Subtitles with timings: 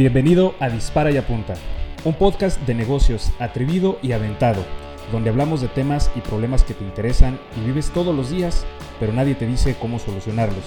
[0.00, 1.56] Bienvenido a Dispara y Apunta,
[2.04, 4.64] un podcast de negocios atrevido y aventado,
[5.12, 8.64] donde hablamos de temas y problemas que te interesan y vives todos los días,
[8.98, 10.64] pero nadie te dice cómo solucionarlos.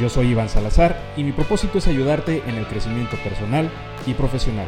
[0.00, 3.70] Yo soy Iván Salazar y mi propósito es ayudarte en el crecimiento personal
[4.04, 4.66] y profesional.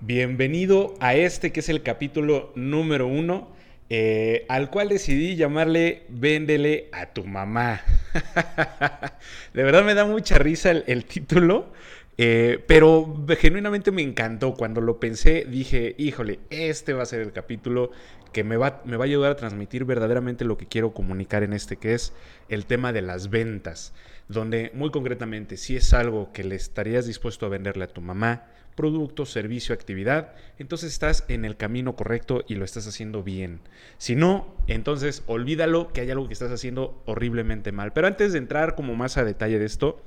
[0.00, 3.56] Bienvenido a este que es el capítulo número uno
[3.90, 7.80] eh, al cual decidí llamarle Véndele a tu mamá.
[9.54, 11.72] de verdad me da mucha risa el, título,
[12.18, 14.54] eh, pero genuinamente me encantó.
[14.54, 17.92] Cuando lo pensé dije, híjole, este va a ser el capítulo
[18.32, 21.52] que me va, me va a ayudar a transmitir verdaderamente lo que quiero comunicar en
[21.52, 22.12] este, que es
[22.48, 23.94] el tema de las ventas,
[24.28, 28.48] donde muy concretamente, si es algo que le estarías dispuesto a venderle a tu mamá,
[28.74, 33.60] producto, servicio, actividad, entonces estás en el camino correcto y lo estás haciendo bien.
[33.96, 37.92] Si no, entonces olvídalo que hay algo que estás haciendo horriblemente mal.
[37.92, 40.00] Pero antes de entrar como más a detalle de esto,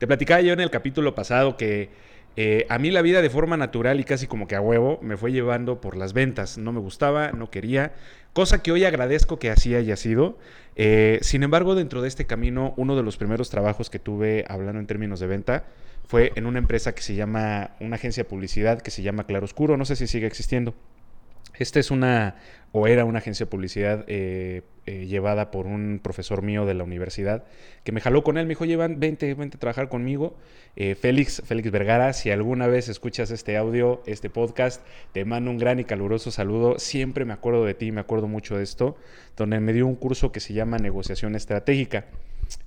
[0.00, 1.90] te platicaba yo en el capítulo pasado que
[2.34, 5.18] eh, a mí la vida de forma natural y casi como que a huevo me
[5.18, 6.56] fue llevando por las ventas.
[6.56, 7.92] No me gustaba, no quería,
[8.32, 10.38] cosa que hoy agradezco que así haya sido.
[10.74, 14.80] Eh, sin embargo, dentro de este camino, uno de los primeros trabajos que tuve hablando
[14.80, 15.64] en términos de venta,
[16.06, 19.76] fue en una empresa que se llama, una agencia de publicidad que se llama Claroscuro,
[19.76, 20.74] no sé si sigue existiendo.
[21.58, 22.36] Esta es una,
[22.72, 26.82] o era una agencia de publicidad eh, eh, llevada por un profesor mío de la
[26.82, 27.44] universidad,
[27.84, 30.36] que me jaló con él, me dijo, llevan, vente, vente a trabajar conmigo.
[30.74, 35.58] Eh, Félix, Félix Vergara, si alguna vez escuchas este audio, este podcast, te mando un
[35.58, 36.80] gran y caluroso saludo.
[36.80, 38.96] Siempre me acuerdo de ti, me acuerdo mucho de esto,
[39.36, 42.06] donde me dio un curso que se llama Negociación Estratégica.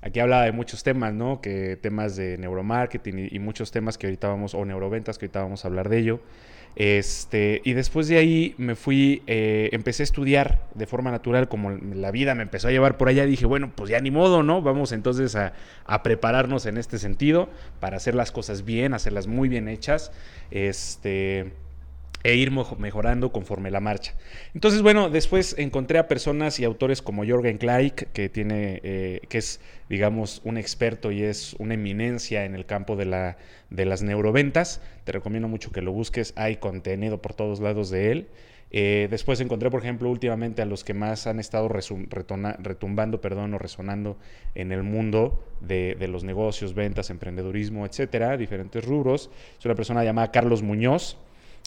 [0.02, 1.42] Aquí hablaba de muchos temas, ¿no?
[1.42, 5.66] Que temas de neuromarketing y, muchos temas que ahorita vamos, o neuroventas, que ahorita vamos
[5.66, 6.22] a hablar de ello.
[6.76, 11.72] Este, y después de ahí me fui, eh, empecé a estudiar de forma natural, como
[11.72, 14.62] la vida me empezó a llevar por allá, dije, bueno, pues ya ni modo, ¿no?
[14.62, 15.54] Vamos entonces a,
[15.86, 17.50] a prepararnos en este sentido
[17.80, 20.12] para hacer las cosas bien, hacerlas muy bien hechas.
[20.52, 21.52] Este
[22.24, 24.16] e ir mejorando conforme la marcha.
[24.54, 29.40] Entonces, bueno, después encontré a personas y autores como Jorgen Kleik, que tiene, eh, que
[29.40, 33.38] es, digamos, un experto y es una eminencia en el campo de, la,
[33.70, 34.82] de las neuroventas.
[35.04, 38.28] Te recomiendo mucho que lo busques, hay contenido por todos lados de él.
[38.76, 43.60] Eh, después encontré, por ejemplo, últimamente a los que más han estado retumbando perdón, o
[43.60, 44.18] resonando
[44.56, 49.30] en el mundo de, de, los negocios, ventas, emprendedurismo, etcétera, diferentes rubros.
[49.60, 51.18] Es una persona llamada Carlos Muñoz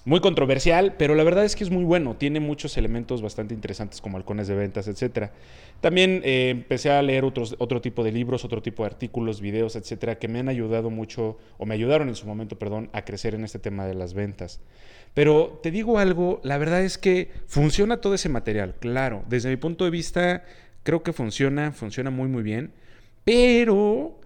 [0.06, 2.14] muy controversial, pero la verdad es que es muy bueno.
[2.14, 5.32] Tiene muchos elementos bastante interesantes como halcones de ventas, etcétera.
[5.80, 9.74] También eh, empecé a leer otros, otro tipo de libros, otro tipo de artículos, videos,
[9.74, 13.34] etcétera, que me han ayudado mucho, o me ayudaron en su momento, perdón, a crecer
[13.34, 14.60] en este tema de las ventas.
[15.12, 19.24] Pero te digo algo, la verdad es que funciona todo ese material, claro.
[19.28, 20.44] Desde mi punto de vista,
[20.84, 22.70] creo que funciona, funciona muy, muy bien.
[23.24, 24.20] Pero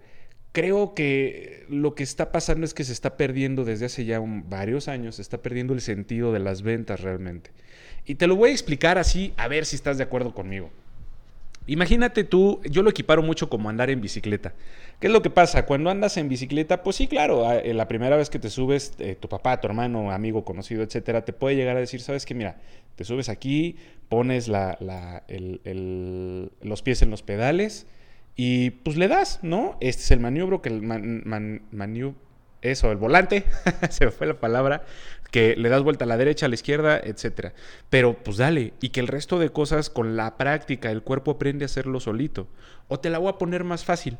[0.51, 4.87] creo que lo que está pasando es que se está perdiendo desde hace ya varios
[4.87, 7.51] años, se está perdiendo el sentido de las ventas realmente.
[8.05, 10.69] Y te lo voy a explicar así, a ver si estás de acuerdo conmigo.
[11.67, 14.53] Imagínate tú, yo lo equiparo mucho como andar en bicicleta.
[14.99, 15.67] ¿Qué es lo que pasa?
[15.67, 19.29] Cuando andas en bicicleta, pues sí, claro, la primera vez que te subes, eh, tu
[19.29, 22.33] papá, tu hermano, amigo, conocido, etcétera, te puede llegar a decir, ¿sabes qué?
[22.33, 22.57] Mira,
[22.95, 23.75] te subes aquí,
[24.09, 24.71] pones los
[26.81, 27.85] pies en los pedales,
[28.35, 29.77] y pues le das, ¿no?
[29.81, 31.61] Este es el maniobro que el man,
[32.61, 33.45] eso, el volante,
[33.89, 34.83] se me fue la palabra,
[35.31, 37.53] que le das vuelta a la derecha, a la izquierda, etcétera.
[37.89, 41.65] Pero pues dale, y que el resto de cosas con la práctica el cuerpo aprende
[41.65, 42.47] a hacerlo solito.
[42.87, 44.17] O te la voy a poner más fácil,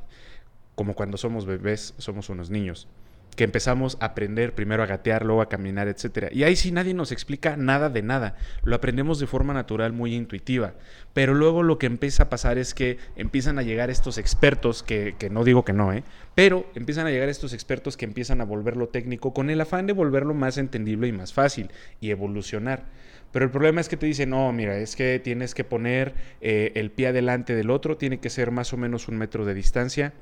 [0.76, 2.88] como cuando somos bebés, somos unos niños
[3.36, 6.32] que empezamos a aprender primero a gatear, luego a caminar, etc.
[6.32, 8.36] Y ahí sí nadie nos explica nada de nada.
[8.64, 10.74] Lo aprendemos de forma natural, muy intuitiva.
[11.14, 15.16] Pero luego lo que empieza a pasar es que empiezan a llegar estos expertos, que,
[15.18, 16.04] que no digo que no, ¿eh?
[16.36, 19.94] pero empiezan a llegar estos expertos que empiezan a volverlo técnico con el afán de
[19.94, 22.86] volverlo más entendible y más fácil y evolucionar.
[23.32, 26.74] Pero el problema es que te dicen, no, mira, es que tienes que poner eh,
[26.76, 30.14] el pie adelante del otro, tiene que ser más o menos un metro de distancia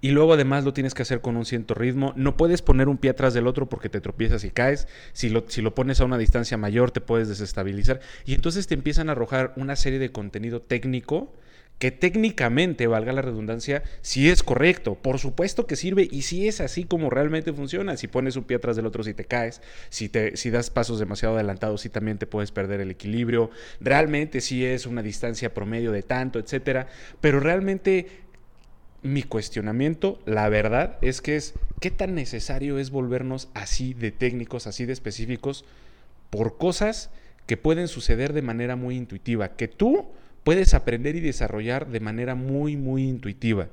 [0.00, 2.12] y luego además lo tienes que hacer con un cierto ritmo.
[2.16, 4.88] No puedes poner un pie atrás del otro porque te tropiezas y caes.
[5.12, 8.00] Si lo, si lo pones a una distancia mayor te puedes desestabilizar.
[8.24, 11.32] Y entonces te empiezan a arrojar una serie de contenido técnico
[11.78, 14.94] que técnicamente, valga la redundancia, si es correcto.
[14.94, 17.96] Por supuesto que sirve y si es así como realmente funciona.
[17.96, 19.60] Si pones un pie atrás del otro, si te caes,
[19.90, 23.50] si, te, si das pasos demasiado adelantados, si también te puedes perder el equilibrio.
[23.80, 26.88] Realmente si es una distancia promedio de tanto, etcétera.
[27.20, 28.25] Pero realmente
[29.06, 34.66] mi cuestionamiento, la verdad, es que es qué tan necesario es volvernos así de técnicos,
[34.66, 35.64] así de específicos,
[36.30, 37.10] por cosas
[37.46, 40.06] que pueden suceder de manera muy intuitiva, que tú
[40.44, 43.68] puedes aprender y desarrollar de manera muy, muy intuitiva.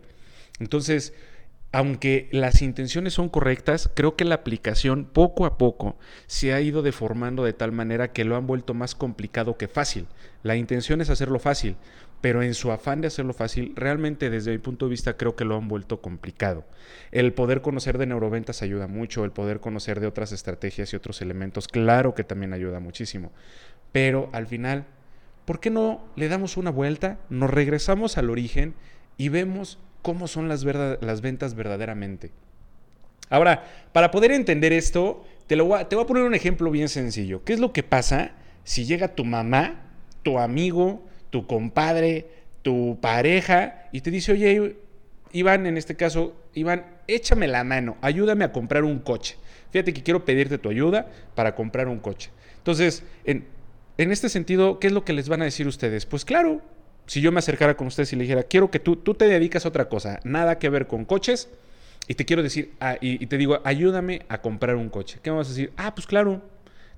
[0.59, 1.13] Entonces,
[1.73, 5.97] aunque las intenciones son correctas, creo que la aplicación poco a poco
[6.27, 10.05] se ha ido deformando de tal manera que lo han vuelto más complicado que fácil.
[10.43, 11.75] La intención es hacerlo fácil,
[12.21, 15.45] pero en su afán de hacerlo fácil, realmente desde mi punto de vista creo que
[15.45, 16.63] lo han vuelto complicado.
[17.11, 21.23] El poder conocer de neuroventas ayuda mucho, el poder conocer de otras estrategias y otros
[21.23, 23.31] elementos, claro que también ayuda muchísimo.
[23.91, 24.85] Pero al final,
[25.45, 28.75] ¿por qué no le damos una vuelta, nos regresamos al origen
[29.17, 32.29] y vemos cómo son las, ventas verdaderamente.
[33.29, 36.69] Ahora, para poder entender esto, te, lo voy a, te voy a poner un ejemplo
[36.69, 37.43] bien sencillo.
[37.43, 38.33] ¿Qué es lo que pasa
[38.63, 39.87] si llega tu mamá,
[40.21, 42.27] tu amigo, tu compadre,
[42.61, 44.75] tu pareja y te dice, oye,
[45.31, 49.37] Iván, en este caso, Iván, échame la mano, ayúdame a comprar un coche.
[49.71, 52.29] Fíjate que quiero pedirte tu ayuda para comprar un coche.
[52.57, 53.45] Entonces, en,
[53.97, 56.05] en este sentido, ¿qué es lo que les van a decir ustedes?
[56.05, 56.61] Pues claro,
[57.05, 59.65] si yo me acercara con ustedes y le dijera, quiero que tú, tú te dedicas
[59.65, 61.49] a otra cosa, nada que ver con coches,
[62.07, 65.19] y te quiero decir, ah, y, te digo, ayúdame a comprar un coche.
[65.23, 65.71] ¿Qué me vas a decir?
[65.77, 66.41] Ah, pues claro,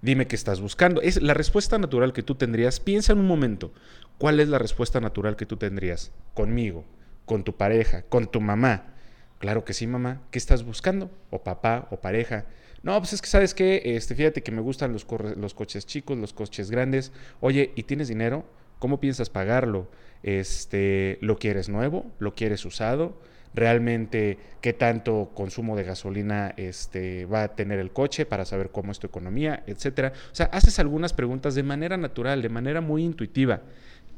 [0.02, 1.02] dime qué estás buscando.
[1.02, 2.80] Es la respuesta natural que tú tendrías.
[2.80, 3.72] Piensa en un momento,
[4.18, 6.12] ¿cuál es la respuesta natural que tú tendrías?
[6.34, 6.86] Conmigo,
[7.26, 8.96] con tu pareja, con tu mamá.
[9.38, 10.22] Claro que sí, mamá.
[10.32, 11.12] ¿Qué estás buscando?
[11.30, 12.46] O papá, o pareja.
[12.82, 15.06] No, pues es que sabes qué, este, fíjate que me gustan los,
[15.38, 17.12] los coches chicos, los coches grandes.
[17.42, 18.44] Oye, ¿y tienes dinero?
[18.80, 19.90] ¿Cómo piensas pagarlo?
[20.24, 22.06] Este, ¿Lo quieres nuevo?
[22.20, 23.18] ¿Lo quieres usado?
[23.56, 28.92] realmente qué tanto consumo de gasolina este, va a tener el coche para saber cómo
[28.92, 30.12] es tu economía, etcétera.
[30.32, 33.62] O sea, haces algunas preguntas de manera natural, de manera muy intuitiva.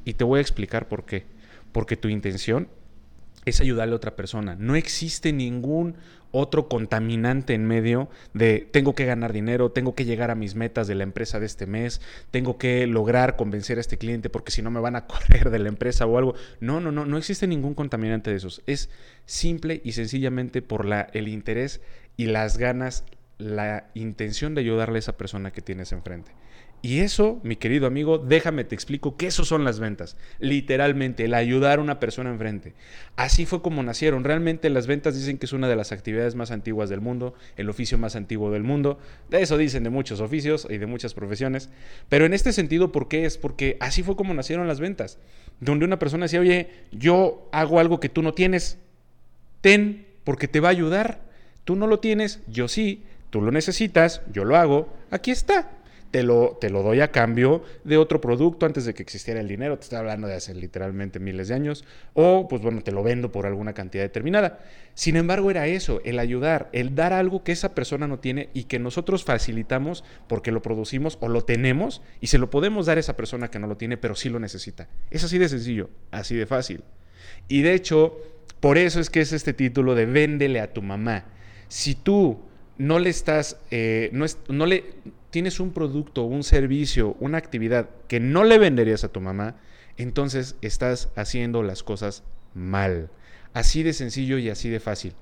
[0.03, 1.25] Y te voy a explicar por qué.
[1.71, 2.67] Porque tu intención
[3.45, 4.55] es ayudarle a otra persona.
[4.55, 5.95] No existe ningún
[6.31, 10.87] otro contaminante en medio de tengo que ganar dinero, tengo que llegar a mis metas
[10.87, 12.01] de la empresa de este mes,
[12.31, 15.59] tengo que lograr convencer a este cliente porque si no me van a correr de
[15.59, 16.35] la empresa o algo.
[16.59, 18.61] No, no, no, no existe ningún contaminante de esos.
[18.65, 18.89] Es
[19.25, 21.81] simple y sencillamente por la, el interés
[22.15, 23.05] y las ganas,
[23.37, 26.31] la intención de ayudarle a esa persona que tienes enfrente.
[26.87, 30.15] Y eso, mi querido amigo, déjame te explico que eso son las ventas.
[30.39, 32.75] Literalmente, el ayudar a una persona enfrente.
[33.17, 34.23] Así fue como nacieron.
[34.23, 37.69] Realmente las ventas dicen que es una de las actividades más antiguas del mundo, el
[37.69, 38.99] oficio más antiguo del mundo.
[39.29, 41.69] De eso dicen de muchos oficios y de muchas profesiones.
[42.07, 43.37] Pero en este sentido, ¿por qué es?
[43.37, 45.19] Porque así fue como nacieron las ventas.
[45.59, 48.77] Donde una persona decía, oye, yo hago algo que tú no tienes.
[49.59, 51.19] Ten, porque te va a ayudar.
[51.65, 53.03] Tú no lo tienes, yo sí.
[53.29, 54.87] Tú lo necesitas, yo lo hago.
[55.11, 55.76] Aquí está
[56.11, 59.47] te lo, te lo doy a cambio de otro producto antes de que existiera el
[59.47, 63.03] dinero, te estoy hablando de hace literalmente miles de años, o pues bueno, te lo
[63.03, 64.59] vendo por alguna cantidad determinada.
[64.93, 68.63] Sin embargo, era eso, el ayudar, el dar algo que esa persona no tiene y
[68.63, 73.01] que nosotros facilitamos porque lo producimos o lo tenemos y se lo podemos dar a
[73.01, 74.87] esa persona que no lo tiene, pero sí lo necesita.
[75.11, 76.83] Es así de sencillo, así de fácil.
[77.47, 78.17] Y de hecho,
[78.59, 81.25] por eso es que es este título de véndele a tu mamá.
[81.67, 82.39] Si tú
[82.77, 84.83] no le estás, eh, no, no le,
[85.29, 89.55] tienes un producto, un servicio, una actividad que no le venderías a tu mamá,
[89.97, 93.09] entonces estás haciendo las cosas mal.
[93.53, 95.13] Así de sencillo y así de fácil.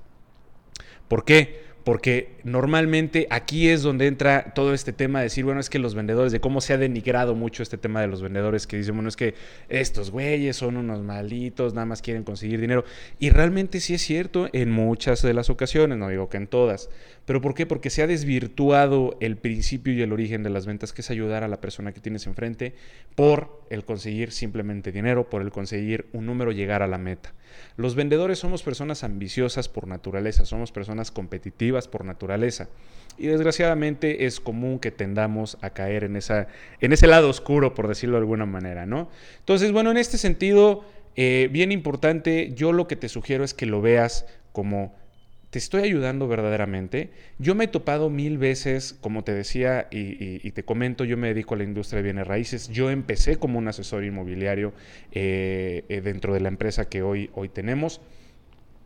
[1.08, 1.64] ¿Por qué?
[1.86, 5.94] Porque normalmente aquí es donde entra todo este tema de decir, bueno, es que los
[5.94, 9.08] vendedores, de cómo se ha denigrado mucho este tema de los vendedores, que dicen, bueno,
[9.08, 9.34] es que
[9.68, 12.84] estos güeyes son unos malitos, nada más quieren conseguir dinero.
[13.20, 16.90] Y realmente sí es cierto en muchas de las ocasiones, no digo que en todas.
[17.24, 17.66] ¿Pero por qué?
[17.66, 21.44] Porque se ha desvirtuado el principio y el origen de las ventas, que es ayudar
[21.44, 22.74] a la persona que tienes enfrente
[23.14, 27.32] por el conseguir simplemente dinero, por el conseguir un número, llegar a la meta.
[27.76, 32.68] Los vendedores somos personas ambiciosas por naturaleza, somos personas competitivas por naturaleza.
[33.18, 36.48] Y desgraciadamente es común que tendamos a caer en, esa,
[36.80, 39.08] en ese lado oscuro, por decirlo de alguna manera, ¿no?
[39.38, 40.84] Entonces, bueno, en este sentido,
[41.16, 44.94] eh, bien importante, yo lo que te sugiero es que lo veas como
[45.50, 47.10] te estoy ayudando verdaderamente.
[47.38, 51.54] Yo me he topado mil veces, como te decía y, te comento, yo me dedico
[51.54, 52.68] a la industria de bienes raíces.
[52.68, 54.74] Yo empecé como un asesor inmobiliario
[55.12, 58.02] eh, eh, dentro de la empresa que hoy, hoy tenemos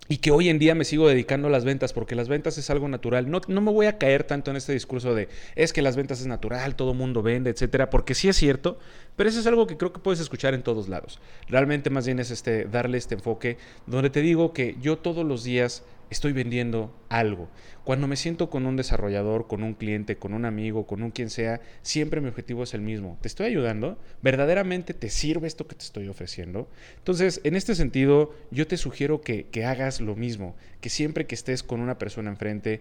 [0.09, 2.69] y que hoy en día me sigo dedicando a las ventas porque las ventas es
[2.71, 3.31] algo natural.
[3.31, 6.21] No, no me voy a caer tanto en este discurso de es que las ventas
[6.21, 8.79] es natural, todo mundo vende, etcétera, porque sí es cierto,
[9.15, 11.21] pero eso es algo que creo que puedes escuchar en todos lados.
[11.49, 15.45] Realmente más bien es este darle este enfoque donde te digo que yo todos los
[15.45, 17.49] días estoy vendiendo algo.
[17.85, 21.31] Cuando me siento con un desarrollador, con un cliente, con un amigo, con un quien
[21.31, 23.19] sea, siempre mi objetivo es el mismo.
[23.21, 23.99] ¿Te estoy ayudando?
[24.23, 26.69] ¿Verdaderamente te sirve esto que te estoy ofreciendo?
[26.99, 31.35] Entonces, en este sentido, yo te sugiero que, que hagas lo mismo, que siempre que
[31.35, 32.81] estés con una persona enfrente,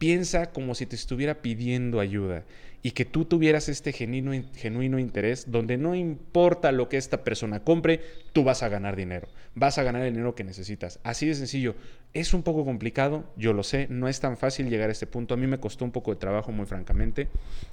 [0.00, 2.44] piensa como si te estuviera pidiendo ayuda
[2.82, 7.62] y que tú tuvieras este genuino, genuino interés donde no importa lo que esta persona
[7.64, 8.00] compre,
[8.32, 11.00] tú vas a ganar dinero, vas a ganar el dinero que necesitas.
[11.02, 11.74] Así de sencillo.
[12.14, 15.34] Es un poco complicado, yo lo sé, no es tan fácil llegar a este punto.
[15.34, 17.28] A mí me costó un poco de trabajo, muy francamente,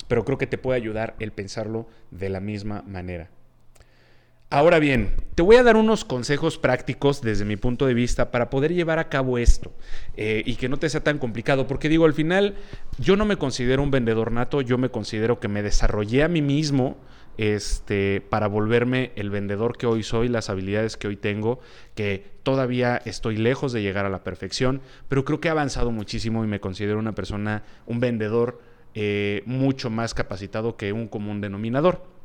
[0.10, 3.30] pero creo que te puede ayudar el pensarlo de la misma manera.
[4.50, 8.50] Ahora bien, te voy a dar unos consejos prácticos desde mi punto de vista para
[8.50, 9.74] poder llevar a cabo esto
[10.16, 12.56] eh, y que no te sea tan complicado, porque digo, al final
[12.98, 16.42] yo no me considero un vendedor nato, yo me considero que me desarrollé a mí
[16.42, 16.96] mismo
[17.38, 21.60] este, para volverme el vendedor que hoy soy, las habilidades que hoy tengo,
[21.94, 26.46] que todavía estoy lejos de llegar a la perfección, pero creo que he avanzado muchísimo
[26.46, 28.62] y me considero una persona, un vendedor
[28.94, 32.17] eh, mucho más capacitado que un común denominador.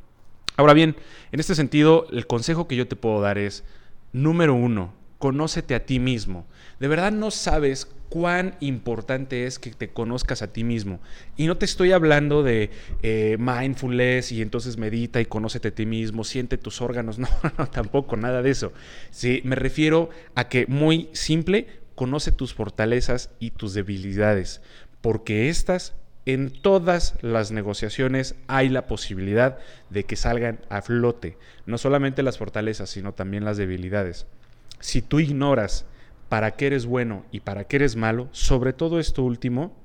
[0.57, 0.97] Ahora bien,
[1.33, 3.65] en este sentido, el consejo que yo te puedo dar es,
[4.13, 6.47] número uno, conócete a ti mismo.
[6.79, 11.01] De verdad no sabes cuán importante es que te conozcas a ti mismo.
[11.37, 12.71] Y no te estoy hablando de
[13.03, 17.19] eh, mindfulness y entonces medita y conócete a ti mismo, siente tus órganos.
[17.23, 18.73] No, no, tampoco, nada de eso.
[19.11, 24.61] Sí, me refiero a que muy simple, conoce tus fortalezas y tus debilidades,
[25.01, 29.59] porque estas en todas las negociaciones hay la posibilidad
[29.91, 31.37] de que salgan a flote,
[31.67, 34.27] no solamente las fortalezas, sino también las debilidades.
[34.79, 35.85] Si tú ignoras
[36.29, 39.77] para qué eres bueno y para qué eres malo, sobre todo esto último,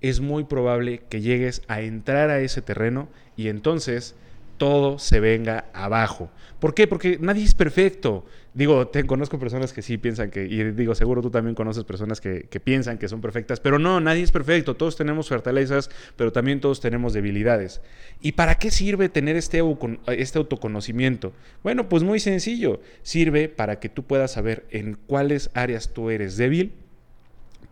[0.00, 4.14] es muy probable que llegues a entrar a ese terreno y entonces
[4.58, 6.30] todo se venga abajo.
[6.60, 6.86] ¿Por qué?
[6.86, 8.26] Porque nadie es perfecto.
[8.52, 12.20] Digo, te, conozco personas que sí piensan que, y digo, seguro tú también conoces personas
[12.20, 14.74] que, piensan que son perfectas, pero no, nadie es perfecto.
[14.74, 17.80] Todos tenemos fortalezas, pero también todos tenemos debilidades.
[18.20, 19.62] ¿Y para qué sirve tener este,
[20.08, 21.32] este autoconocimiento?
[21.62, 22.80] Bueno, pues muy sencillo.
[23.02, 26.72] Sirve para que tú puedas saber en cuáles áreas tú eres débil,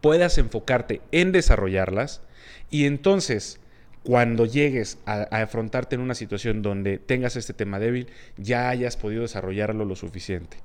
[0.00, 2.22] puedas enfocarte en desarrollarlas
[2.70, 3.58] y entonces
[4.06, 9.22] cuando llegues a, afrontarte en una situación donde tengas este tema débil, ya hayas podido
[9.22, 10.58] desarrollarlo lo suficiente.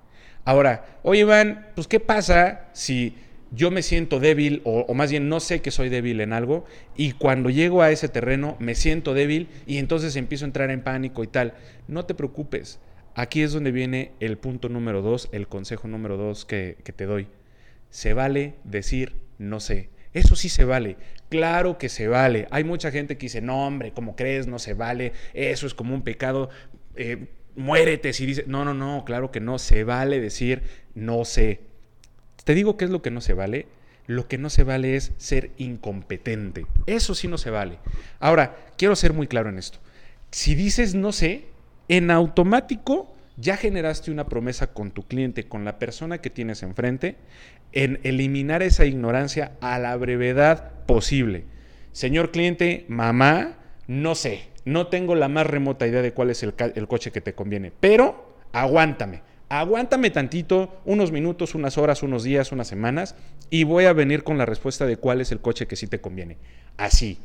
[0.45, 3.15] Ahora, oye Iván, pues ¿qué pasa si
[3.49, 7.13] yo me siento débil o, más bien no sé que soy débil en algo y
[7.13, 11.23] cuando llego a ese terreno me siento débil y entonces empiezo a entrar en pánico
[11.23, 11.55] y tal?
[11.87, 12.79] No te preocupes.
[13.15, 17.27] Aquí es donde viene el punto número dos, el consejo número dos que te doy.
[17.89, 19.89] Se vale decir no sé.
[20.13, 20.97] Eso sí se vale.
[21.29, 22.47] Claro que se vale.
[22.51, 24.47] Hay mucha gente que dice, no, hombre, como crees?
[24.47, 25.13] No se vale.
[25.33, 26.49] Eso es como un pecado.
[26.95, 29.57] Eh, muérete si dice, no, no, no, claro que no.
[29.59, 30.63] Se vale decir,
[30.93, 31.61] no sé.
[32.43, 33.67] Te digo qué es lo que no se vale.
[34.07, 36.65] Lo que no se vale es ser incompetente.
[36.85, 37.79] Eso sí no se vale.
[38.19, 39.79] Ahora, quiero ser muy claro en esto.
[40.31, 41.45] Si dices no sé,
[41.87, 47.17] en automático ya generaste una promesa con tu cliente, con la persona que tienes enfrente,
[47.73, 51.45] en eliminar esa ignorancia a la brevedad posible.
[51.91, 53.57] Señor cliente, mamá,
[53.87, 56.53] no sé, no tengo la más remota idea de cuál es el,
[56.87, 59.21] coche que te conviene, pero aguántame.
[59.49, 63.15] Aguántame tantito, unos minutos, unas horas, unos días, unas semanas,
[63.49, 65.99] y voy a venir con la respuesta de cuál es el coche que sí te
[65.99, 66.37] conviene.
[66.77, 67.19] Así.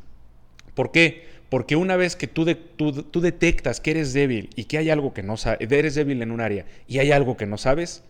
[0.75, 1.25] ¿Por qué?
[1.49, 5.23] Porque una vez que tú, tú, detectas que eres débil y que hay algo que
[5.23, 8.03] no sabes, eres débil en un área y hay algo que no sabes,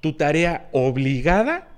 [0.00, 1.68] tu tarea obligada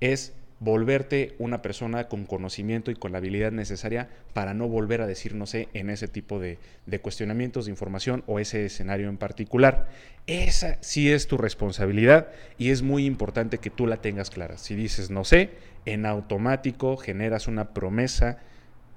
[0.00, 5.06] es volverte una persona con conocimiento y con la habilidad necesaria para no volver a
[5.06, 9.18] decir no sé en ese tipo de, de, cuestionamientos de información o ese escenario en
[9.18, 9.88] particular.
[10.26, 14.58] Esa sí es tu responsabilidad y es muy importante que tú la tengas clara.
[14.58, 15.50] Si dices no sé,
[15.86, 18.38] en automático generas una promesa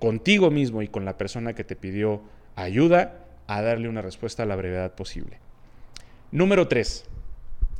[0.01, 2.23] contigo mismo y con la persona que te pidió
[2.55, 5.37] ayuda a darle una respuesta a la brevedad posible.
[6.31, 7.05] Número 3.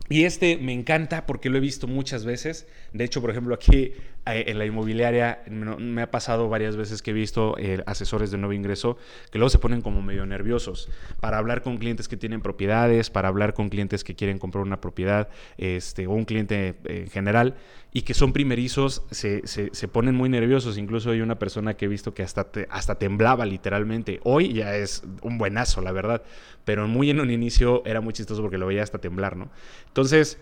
[0.08, 2.68] Y este me encanta porque lo he visto muchas veces.
[2.94, 3.94] De hecho, por ejemplo, aquí
[4.26, 8.38] eh, en la inmobiliaria me ha pasado varias veces que he visto eh, asesores de
[8.38, 8.98] nuevo ingreso
[9.32, 13.30] que luego se ponen como medio nerviosos para hablar con clientes que tienen propiedades, para
[13.30, 17.56] hablar con clientes que quieren comprar una propiedad este, o un cliente en general
[17.94, 20.78] y que son primerizos, se, se, ponen muy nerviosos.
[20.78, 24.22] Incluso hay una persona que he visto que hasta, hasta temblaba literalmente.
[24.24, 26.24] Hoy ya es un buenazo, la verdad.
[26.64, 29.50] Pero muy en un inicio era muy chistoso porque lo veía hasta temblar, ¿no?
[29.88, 30.40] Entonces,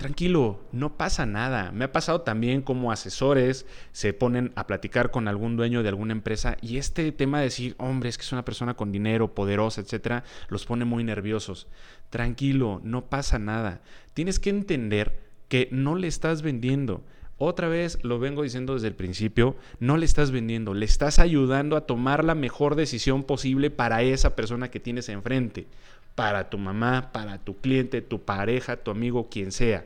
[0.00, 1.72] tranquilo, no pasa nada.
[1.72, 6.12] Me ha pasado también como asesores se ponen a platicar con algún dueño de alguna
[6.12, 9.82] empresa y este tema de decir, hombre, es que es una persona con dinero, poderosa,
[9.82, 11.68] etcétera, los pone muy nerviosos.
[12.08, 13.82] Tranquilo, no pasa nada.
[14.14, 17.04] Tienes que entender que no le estás vendiendo.
[17.36, 21.76] Otra vez lo vengo diciendo desde el principio, no le estás vendiendo, le estás ayudando
[21.76, 25.66] a tomar la mejor decisión posible para esa persona que tienes enfrente
[26.14, 29.84] para tu mamá, para tu cliente, tu pareja, tu amigo, quien sea.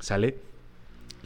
[0.00, 0.36] ¿Sale?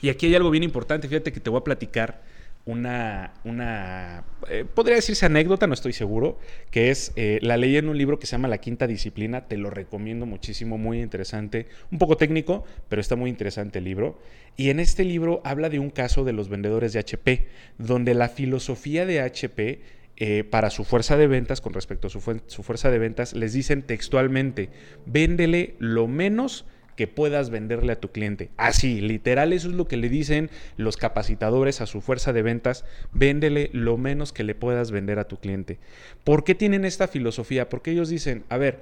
[0.00, 2.22] Y aquí hay algo bien importante, fíjate que te voy a platicar
[2.64, 6.38] una, una eh, podría decirse anécdota, no estoy seguro,
[6.70, 9.56] que es, eh, la leí en un libro que se llama La Quinta Disciplina, te
[9.56, 14.18] lo recomiendo muchísimo, muy interesante, un poco técnico, pero está muy interesante el libro.
[14.56, 17.48] Y en este libro habla de un caso de los vendedores de HP,
[17.78, 19.80] donde la filosofía de HP
[20.16, 23.82] eh, para su fuerza de ventas, con respecto a su, fuerza de ventas, les dicen
[23.82, 24.68] textualmente,
[25.06, 26.66] véndele lo menos
[26.96, 28.50] que puedas venderle a tu cliente.
[28.58, 32.84] Así, literal, eso es lo que le dicen los capacitadores a su fuerza de ventas,
[33.12, 35.78] véndele lo menos que le puedas vender a tu cliente.
[36.24, 37.68] ¿Por qué tienen esta filosofía?
[37.70, 38.80] Porque ellos dicen, a ver,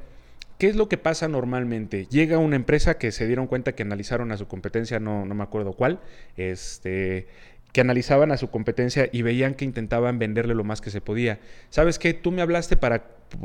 [0.58, 2.06] ¿qué es lo que pasa normalmente?
[2.10, 5.44] Llega una empresa que se dieron cuenta que analizaron a su competencia, no, no me
[5.44, 6.00] acuerdo cuál,
[6.37, 7.28] este,
[7.72, 11.38] que analizaban a su competencia y veían que intentaban venderle lo más que se podía.
[11.68, 12.14] ¿Sabes qué?
[12.14, 13.04] Tú me hablaste para,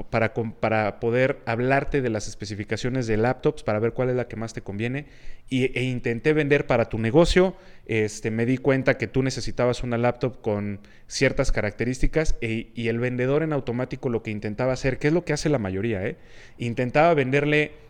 [0.10, 4.53] para, poder hablarte de las especificaciones de laptops, para ver cuál es la que más
[4.53, 5.05] te conviene,
[5.50, 7.55] e intenté vender para tu negocio.
[7.86, 13.00] Este, me di cuenta que tú necesitabas una laptop con ciertas características e, y el
[13.00, 16.17] vendedor en automático lo que intentaba hacer, que es lo que hace la mayoría, ¿eh?
[16.58, 17.86] intentaba venderle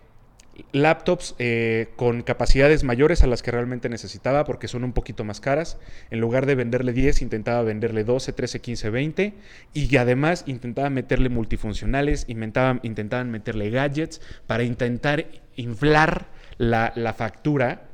[0.72, 5.40] laptops eh, con capacidades mayores a las que realmente necesitaba porque son un poquito más
[5.40, 5.78] caras.
[6.12, 9.34] En lugar de venderle 10, intentaba venderle 12, 13, 15, 20
[9.74, 17.90] y además intentaba meterle multifuncionales, intentaban, intentaban meterle gadgets para intentar inflar la, factura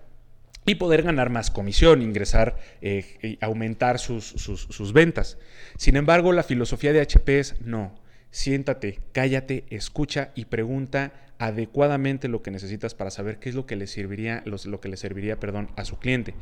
[0.66, 5.38] y poder ganar más comisión, ingresar eh, y aumentar sus ventas.
[5.78, 8.01] Sin embargo, la filosofía de HP es no.
[8.32, 13.76] Siéntate, cállate, escucha y pregunta adecuadamente lo que necesitas para saber qué es lo que
[13.76, 16.36] le serviría, lo que le serviría perdón, a su cliente.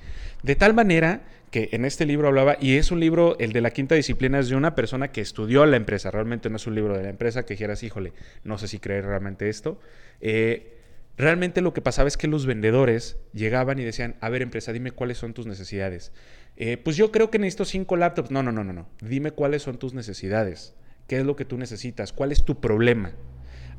[0.43, 3.71] De tal manera que en este libro hablaba, y es un libro, el de la
[3.71, 6.97] quinta disciplina, es de una persona que estudió la empresa, realmente no es un libro
[6.97, 8.11] de la empresa que dijeras, híjole,
[8.43, 9.79] no sé si creer realmente esto.
[10.19, 10.75] Eh,
[11.17, 14.91] realmente lo que pasaba es que los vendedores llegaban y decían, a ver empresa, dime
[14.91, 16.11] cuáles son tus necesidades.
[16.57, 18.31] Eh, pues yo creo que necesito cinco laptops.
[18.31, 18.89] No, no, no, no, no.
[19.01, 20.75] Dime cuáles son tus necesidades.
[21.09, 22.13] ¿Qué es lo que tú necesitas?
[22.13, 23.11] ¿Cuál es tu problema?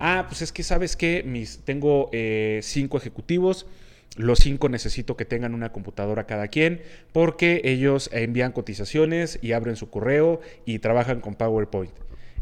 [0.00, 3.66] ah, pues es que sabes que mis, tengo eh, cinco ejecutivos,
[4.16, 9.76] los cinco necesito que tengan una computadora cada quien porque ellos envían cotizaciones y abren
[9.76, 11.93] su correo y trabajan con PowerPoint.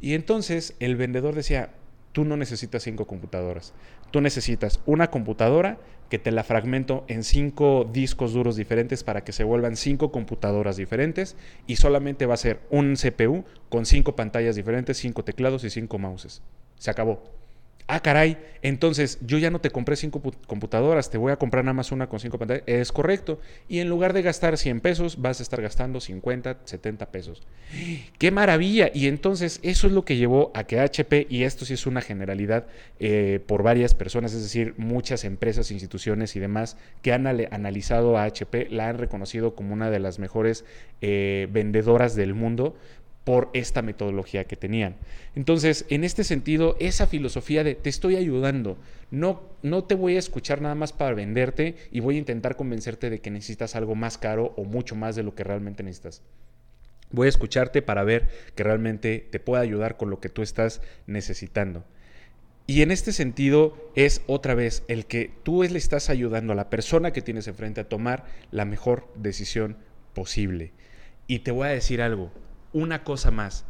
[0.00, 1.70] Y entonces el vendedor decía,
[2.18, 3.74] tú no necesitas cinco computadoras,
[4.10, 5.78] tú necesitas una computadora
[6.10, 10.76] que te la fragmento en cinco discos duros diferentes para que se vuelvan cinco computadoras
[10.76, 11.36] diferentes
[11.68, 16.00] y solamente va a ser un CPU con cinco pantallas diferentes, cinco teclados y cinco
[16.00, 16.42] mouses.
[16.76, 17.22] Se acabó
[17.86, 21.74] ah, caray, entonces yo ya no te compré cinco computadoras, te voy a comprar nada
[21.74, 22.64] más una con cinco pantallas.
[22.66, 23.40] Es correcto.
[23.68, 27.42] Y en lugar de gastar 100 pesos, vas a estar gastando 50, 70 pesos.
[28.18, 28.90] ¡Qué maravilla!
[28.92, 32.00] Y entonces eso es lo que llevó a que HP, y esto sí es una
[32.00, 32.66] generalidad
[32.98, 38.24] eh, por varias personas, es decir, muchas empresas, instituciones y demás que han analizado a
[38.24, 40.64] HP, la han reconocido como una de las mejores
[41.00, 42.76] eh, vendedoras del mundo
[43.24, 44.96] por esta metodología que tenían.
[45.34, 48.78] Entonces, en este sentido, esa filosofía de te estoy ayudando,
[49.10, 53.10] no, no te voy a escuchar nada más para venderte y voy a intentar convencerte
[53.10, 56.22] de que necesitas algo más caro o mucho más de lo que realmente necesitas.
[57.10, 60.82] Voy a escucharte para ver que realmente te pueda ayudar con lo que tú estás
[61.06, 61.84] necesitando.
[62.66, 66.68] Y en este sentido es otra vez el que tú le estás ayudando a la
[66.68, 69.78] persona que tienes enfrente a tomar la mejor decisión
[70.12, 70.72] posible.
[71.26, 72.30] Y te voy a decir algo,
[72.72, 73.64] una cosa más.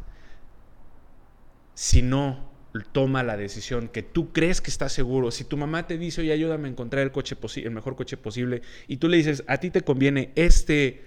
[1.73, 2.49] Si no
[2.91, 6.31] toma la decisión que tú crees que estás seguro, si tu mamá te dice, oye,
[6.31, 9.69] ayúdame a encontrar el, coche el mejor coche posible, y tú le dices, a ti
[9.71, 11.03] te conviene este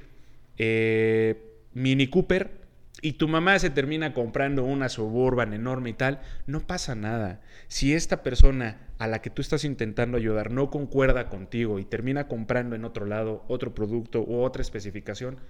[0.59, 1.43] eh,
[1.75, 2.63] Mini Cooper,
[3.01, 7.41] y tu mamá se termina comprando una suburban enorme y tal, no pasa nada.
[7.67, 12.29] Si esta persona a la que tú estás intentando ayudar no concuerda contigo y termina
[12.29, 15.41] comprando en otro lado otro producto u otra especificación,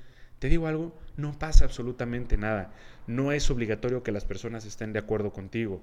[0.43, 2.75] te digo algo, no pasa absolutamente nada.
[3.07, 5.81] No es obligatorio que las personas estén de acuerdo contigo.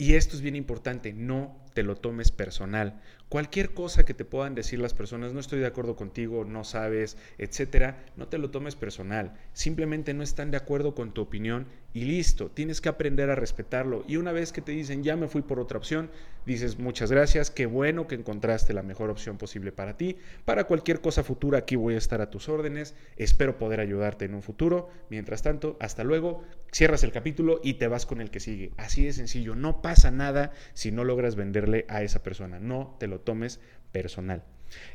[0.00, 3.02] Y esto es bien importante, no te lo tomes personal.
[3.28, 7.18] Cualquier cosa que te puedan decir las personas, no estoy de acuerdo contigo, no sabes,
[7.36, 9.34] etcétera, no te lo tomes personal.
[9.52, 14.04] Simplemente no están de acuerdo con tu opinión y listo, tienes que aprender a respetarlo.
[14.08, 16.10] Y una vez que te dicen, ya me fui por otra opción,
[16.46, 20.16] dices, muchas gracias, qué bueno que encontraste la mejor opción posible para ti.
[20.44, 22.94] Para cualquier cosa futura, aquí voy a estar a tus órdenes.
[23.16, 24.88] Espero poder ayudarte en un futuro.
[25.10, 28.72] Mientras tanto, hasta luego, cierras el capítulo y te vas con el que sigue.
[28.76, 32.60] Así de sencillo, no pasa nada si no logras venderle a esa persona.
[32.60, 33.60] No te lo tomes
[33.92, 34.44] personal.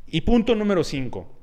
[0.07, 1.39] Y punto número 5.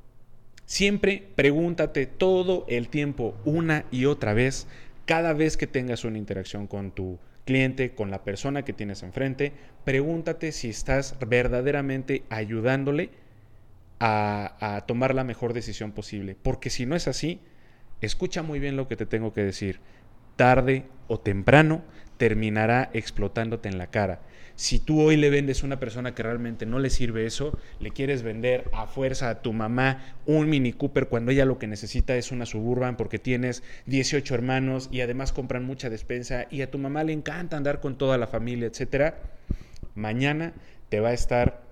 [0.64, 4.66] Siempre pregúntate todo el tiempo, una y otra vez,
[5.04, 9.52] cada vez que tengas una interacción con tu cliente, con la persona que tienes enfrente,
[9.84, 13.10] pregúntate si estás verdaderamente ayudándole
[14.04, 16.36] a, tomar la mejor decisión posible.
[16.40, 17.40] Porque si no es así,
[18.00, 19.80] escucha muy bien lo que te tengo que decir.
[20.36, 21.82] Tarde o temprano
[22.16, 24.20] terminará explotándote en la cara.
[24.54, 27.90] Si tú hoy le vendes a una persona que realmente no le sirve eso, le
[27.90, 32.16] quieres vender a fuerza a tu mamá un Mini Cooper cuando ella lo que necesita
[32.16, 36.78] es una Suburban porque tienes 18 hermanos y además compran mucha despensa y a tu
[36.78, 39.18] mamá le encanta andar con toda la familia, etcétera,
[39.94, 40.52] mañana
[40.90, 41.62] te va a estar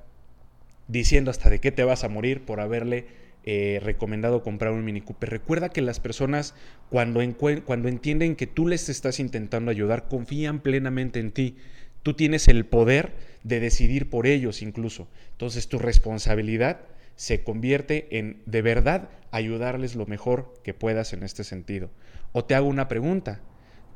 [0.88, 3.06] diciendo hasta de qué te vas a morir por haberle
[3.44, 5.30] eh, recomendado comprar un Mini Cooper.
[5.30, 6.54] Recuerda que las personas
[6.90, 7.20] cuando,
[7.64, 11.56] cuando entienden que tú les estás intentando ayudar, confían plenamente en ti.
[12.02, 15.08] Tú tienes el poder de decidir por ellos incluso.
[15.32, 16.80] Entonces tu responsabilidad
[17.16, 21.90] se convierte en de verdad ayudarles lo mejor que puedas en este sentido.
[22.32, 23.40] O te hago una pregunta.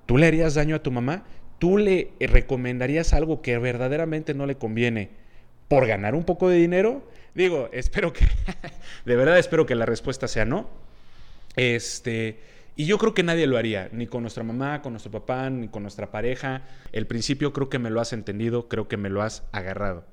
[0.06, 1.24] ¿Tú le harías daño a tu mamá?
[1.58, 5.23] ¿Tú le recomendarías algo que verdaderamente no le conviene
[5.68, 7.02] por ganar un poco de dinero?
[7.34, 8.26] Digo, espero que,
[9.04, 10.68] de verdad espero que la respuesta sea no.
[11.56, 12.40] Este,
[12.76, 15.68] y yo creo que nadie lo haría, ni con nuestra mamá, con nuestro papá, ni
[15.68, 16.62] con nuestra pareja.
[16.92, 20.04] El principio creo que me lo has entendido, creo que me lo has agarrado.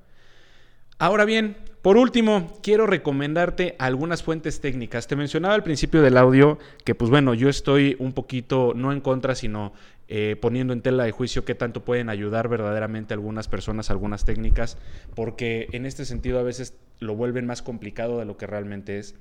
[0.99, 5.07] Ahora bien, por último, quiero recomendarte algunas fuentes técnicas.
[5.07, 9.01] Te mencionaba al principio del audio que, pues bueno, yo estoy un poquito, no en
[9.01, 9.73] contra, sino
[10.13, 14.77] eh, poniendo en tela de juicio qué tanto pueden ayudar verdaderamente algunas personas, algunas técnicas,
[15.15, 19.15] porque en este sentido a veces lo vuelven más complicado de lo que realmente es.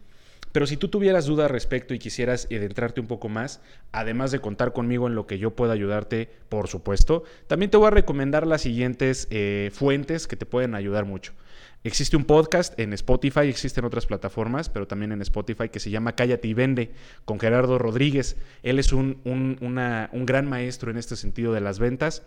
[0.50, 3.61] Pero si tú tuvieras dudas al respecto y quisieras adentrarte un poco más,
[3.92, 7.87] además de contar conmigo en lo que yo pueda ayudarte, por supuesto, también te voy
[7.87, 11.35] a recomendar las siguientes eh, fuentes que te pueden ayudar mucho.
[11.82, 16.14] Existe un podcast en Spotify, existen otras plataformas, pero también en Spotify que se llama
[16.14, 16.92] Cállate y Vende
[17.24, 18.36] con Gerardo Rodríguez.
[18.62, 22.22] Él es un, un gran maestro en este sentido de las ventas.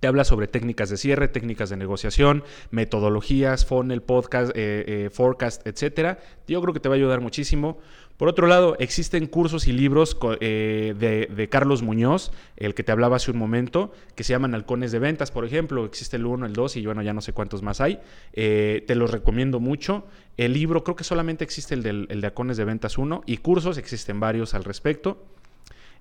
[0.00, 5.66] Te habla sobre técnicas de cierre, técnicas de negociación, metodologías, funnel, podcast, eh, eh, forecast,
[5.66, 6.18] etc.
[6.46, 7.78] Yo creo que te va a ayudar muchísimo.
[8.16, 13.16] Por otro lado, existen cursos y libros eh, de, Carlos Muñoz, el que te hablaba
[13.16, 15.84] hace un momento, que se llaman Halcones de Ventas, por ejemplo.
[15.84, 18.00] Existe el 1, el 2 y bueno, ya no sé cuántos más hay.
[18.32, 20.04] Te los recomiendo mucho.
[20.36, 23.36] El libro, creo que solamente existe el, del, el de Halcones de Ventas 1 y
[23.36, 25.24] cursos, existen varios al respecto.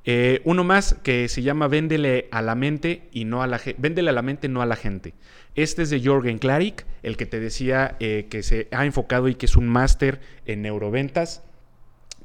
[0.10, 3.82] Eh, uno más que se llama Véndele a la mente y no a la gente.
[3.82, 5.14] Véndele a la mente, no a la gente.
[5.54, 9.48] Este es de Jorgen Klarik, el que te decía que se ha enfocado y que
[9.48, 11.44] es un máster en neuroventas.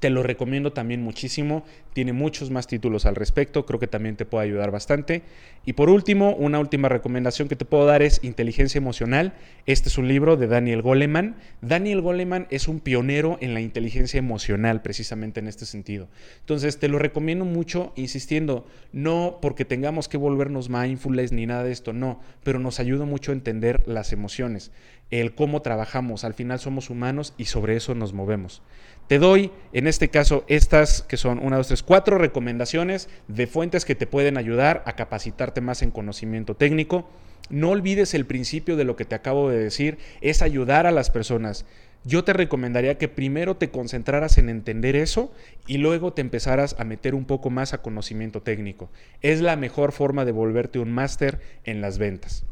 [0.02, 1.64] Te lo recomiendo también muchísimo.
[1.92, 3.64] Tiene muchos más títulos al respecto.
[3.66, 5.22] Creo que también te puede ayudar bastante.
[5.64, 9.34] Y por último, una última recomendación que te puedo dar es Inteligencia Emocional.
[9.64, 11.36] Este es un libro de Daniel Goleman.
[11.60, 16.08] Daniel Goleman es un pionero en la inteligencia emocional, precisamente en este sentido.
[16.40, 21.70] Entonces, te lo recomiendo mucho, insistiendo, no porque tengamos que volvernos mindfulness ni nada de
[21.70, 24.72] esto, no, pero nos ayuda mucho a entender las emociones,
[25.20, 26.24] el cómo trabajamos.
[26.24, 28.62] Al final somos humanos y sobre eso nos movemos.
[29.06, 33.84] Te doy, en este caso, estas que son una, dos, tres, cuatro recomendaciones de fuentes
[33.84, 37.08] que te pueden ayudar a capacitarte más en conocimiento técnico.
[37.50, 41.10] No olvides el principio de lo que te acabo de decir, es ayudar a las
[41.10, 41.66] personas.
[42.04, 45.30] Yo te recomendaría que primero te concentraras en entender eso
[45.66, 48.90] y luego te empezaras a meter un poco más a conocimiento técnico.
[49.20, 52.44] Es la mejor forma de volverte un máster en las ventas.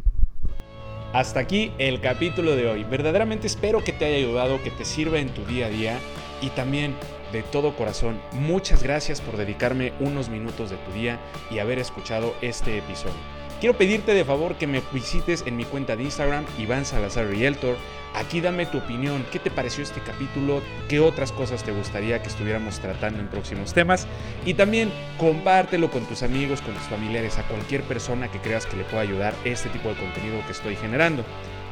[1.13, 2.85] Hasta aquí el capítulo de hoy.
[2.85, 5.99] Verdaderamente espero que te haya ayudado, que te sirva en tu día a día
[6.41, 6.95] y también
[7.33, 11.19] de todo corazón, muchas gracias por dedicarme unos minutos de tu día
[11.51, 13.40] y haber escuchado este episodio.
[13.61, 17.77] Quiero pedirte de favor que me visites en mi cuenta de Instagram, Iván Salazar Realtor.
[18.15, 22.31] Aquí dame tu opinión, qué te pareció este capítulo, qué otras cosas te gustaría que
[22.31, 24.07] estuviéramos tratando en próximos temas.
[24.47, 28.79] Y también compártelo con tus amigos, con tus familiares, a cualquier persona que creas que
[28.79, 31.23] le pueda ayudar este tipo de contenido que estoy generando.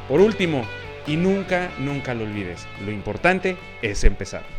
[0.07, 0.65] Por último,
[1.07, 4.58] y nunca, nunca lo olvides, lo importante es empezar.